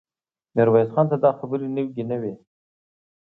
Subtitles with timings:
[0.55, 2.33] ميرويس خان ته دا خبرې نوې نه وې.